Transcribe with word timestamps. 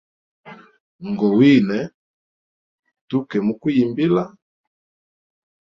Ngowine 1.09 1.79
tuke 3.07 3.37
muku 3.45 3.67
yimbila. 3.75 4.23